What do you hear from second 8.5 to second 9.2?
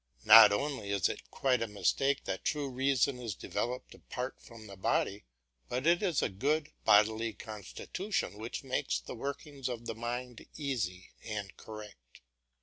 makes the